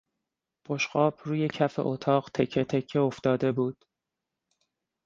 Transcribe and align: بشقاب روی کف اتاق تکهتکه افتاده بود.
بشقاب 0.69 1.19
روی 1.23 1.47
کف 1.47 1.79
اتاق 1.79 2.29
تکهتکه 2.33 2.99
افتاده 2.99 3.51
بود. 3.51 3.85